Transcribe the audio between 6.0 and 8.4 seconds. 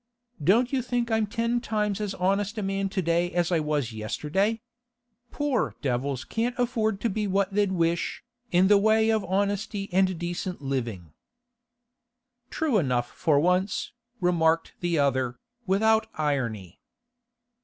can't afford to be what they'd wish,